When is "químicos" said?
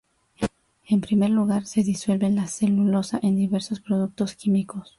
4.35-4.89